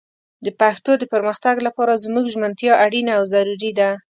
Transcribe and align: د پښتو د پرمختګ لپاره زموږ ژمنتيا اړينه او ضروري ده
د 0.45 0.47
پښتو 0.59 0.91
د 0.97 1.03
پرمختګ 1.13 1.55
لپاره 1.67 2.01
زموږ 2.05 2.25
ژمنتيا 2.35 2.73
اړينه 2.85 3.11
او 3.19 3.23
ضروري 3.33 3.71
ده 3.79 3.89